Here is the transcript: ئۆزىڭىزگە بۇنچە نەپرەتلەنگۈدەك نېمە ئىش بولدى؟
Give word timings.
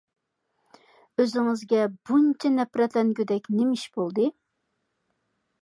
ئۆزىڭىزگە 1.23 1.83
بۇنچە 2.11 2.53
نەپرەتلەنگۈدەك 2.55 3.53
نېمە 3.59 3.79
ئىش 3.81 3.87
بولدى؟ 3.99 4.29